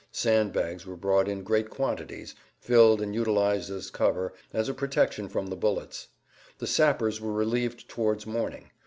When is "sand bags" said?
0.11-0.83